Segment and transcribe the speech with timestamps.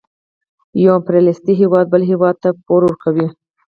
[0.83, 3.27] یو امپریالیستي هېواد بل هېواد ته پور ورکوي